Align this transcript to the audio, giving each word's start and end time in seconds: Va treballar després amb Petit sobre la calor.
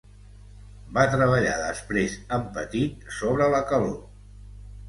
Va 0.97 1.03
treballar 1.15 1.53
després 1.59 2.17
amb 2.39 2.49
Petit 2.57 3.07
sobre 3.19 3.51
la 3.59 3.63
calor. 3.75 3.97